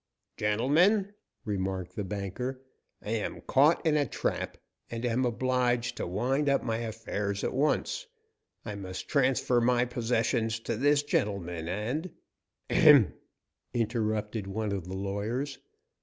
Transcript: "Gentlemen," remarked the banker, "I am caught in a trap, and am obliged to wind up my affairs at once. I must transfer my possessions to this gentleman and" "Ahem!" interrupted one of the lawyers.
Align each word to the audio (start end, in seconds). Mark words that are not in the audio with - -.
"Gentlemen," 0.35 1.13
remarked 1.45 1.95
the 1.95 2.03
banker, 2.03 2.63
"I 3.03 3.11
am 3.11 3.41
caught 3.41 3.85
in 3.85 3.95
a 3.97 4.07
trap, 4.07 4.57
and 4.89 5.05
am 5.05 5.25
obliged 5.25 5.97
to 5.97 6.07
wind 6.07 6.49
up 6.49 6.63
my 6.63 6.77
affairs 6.77 7.43
at 7.43 7.53
once. 7.53 8.07
I 8.65 8.73
must 8.73 9.07
transfer 9.07 9.61
my 9.61 9.85
possessions 9.85 10.59
to 10.61 10.75
this 10.75 11.03
gentleman 11.03 11.67
and" 11.67 12.09
"Ahem!" 12.71 13.13
interrupted 13.75 14.47
one 14.47 14.71
of 14.71 14.85
the 14.85 14.97
lawyers. 14.97 15.59